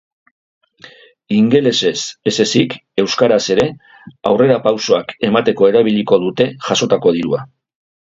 [1.39, 1.99] Ingelesez
[2.31, 3.69] ez ezik euskaraz ere
[4.33, 7.49] aurrera pausoak emateko erabiliko dute jasotako dirua.